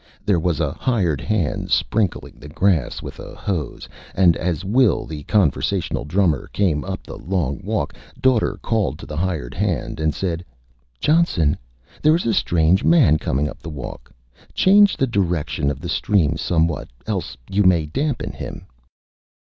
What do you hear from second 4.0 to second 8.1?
and as Will, the Conversational Drummer, came up the Long Walk,